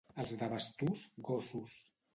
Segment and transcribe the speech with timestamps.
[0.21, 1.81] Els de Basturs, gossos.